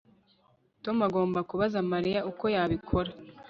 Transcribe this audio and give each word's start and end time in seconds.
Tom 0.83 0.97
agomba 1.07 1.39
kubaza 1.49 1.79
Mariya 1.93 2.19
uko 2.31 2.43
yabikora 2.55 3.11